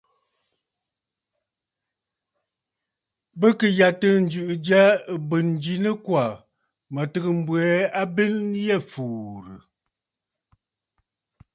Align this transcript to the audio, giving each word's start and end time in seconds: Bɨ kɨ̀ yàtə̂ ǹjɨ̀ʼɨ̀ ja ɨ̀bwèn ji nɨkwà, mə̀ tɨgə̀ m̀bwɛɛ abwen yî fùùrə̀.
Bɨ 3.39 3.47
kɨ̀ 3.59 3.69
yàtə̂ 3.77 4.11
ǹjɨ̀ʼɨ̀ 4.27 4.59
ja 4.67 4.81
ɨ̀bwèn 5.13 5.47
ji 5.63 5.75
nɨkwà, 5.83 6.23
mə̀ 6.93 7.05
tɨgə̀ 7.11 7.33
m̀bwɛɛ 7.39 7.73
abwen 8.01 8.35
yî 8.65 8.75
fùùrə̀. 8.89 9.57